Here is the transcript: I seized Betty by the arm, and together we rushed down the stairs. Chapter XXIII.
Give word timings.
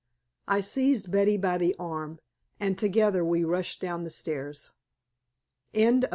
I 0.47 0.61
seized 0.61 1.11
Betty 1.11 1.37
by 1.37 1.59
the 1.59 1.75
arm, 1.77 2.21
and 2.59 2.75
together 2.75 3.23
we 3.23 3.43
rushed 3.43 3.79
down 3.81 4.03
the 4.03 4.09
stairs. 4.09 4.71
Chapter 5.75 5.79
XXIII. 5.97 6.09